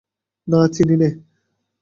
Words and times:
না 0.47 0.59
চিনি 0.73 0.95
নে। 1.01 1.09